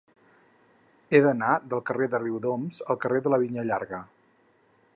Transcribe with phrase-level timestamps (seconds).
[1.11, 4.01] He d'anar del carrer de Riudoms al carrer de la Vinya Llarga.